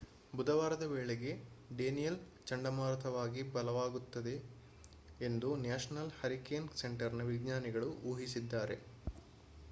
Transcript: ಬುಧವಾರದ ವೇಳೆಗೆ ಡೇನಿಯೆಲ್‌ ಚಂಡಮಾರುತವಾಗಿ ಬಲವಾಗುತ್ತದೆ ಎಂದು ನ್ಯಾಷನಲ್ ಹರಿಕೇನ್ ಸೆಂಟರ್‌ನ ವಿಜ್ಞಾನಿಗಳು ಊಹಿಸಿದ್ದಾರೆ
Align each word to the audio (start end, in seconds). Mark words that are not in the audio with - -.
ಬುಧವಾರದ 0.33 0.85
ವೇಳೆಗೆ 0.91 1.31
ಡೇನಿಯೆಲ್‌ 1.71 2.17
ಚಂಡಮಾರುತವಾಗಿ 2.47 3.41
ಬಲವಾಗುತ್ತದೆ 3.51 4.33
ಎಂದು 5.19 5.49
ನ್ಯಾಷನಲ್ 5.61 6.11
ಹರಿಕೇನ್ 6.19 6.69
ಸೆಂಟರ್‌ನ 6.75 7.27
ವಿಜ್ಞಾನಿಗಳು 7.31 7.91
ಊಹಿಸಿದ್ದಾರೆ 8.05 8.77